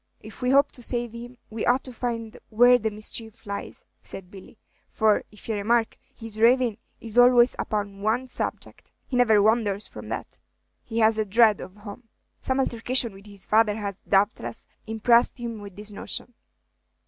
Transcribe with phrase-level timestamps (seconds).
[0.19, 3.85] "If we hope to save him, we ought to find out where the mischief lies,"
[4.01, 4.57] said Billy;
[4.89, 10.09] "for, if ye remark, his ravin' is always upon one subject; he never wanders from
[10.09, 10.39] that."
[10.83, 12.07] "He has a dread of home.
[12.39, 16.33] Some altercation with his father has, doubtless, impressed him with this notion."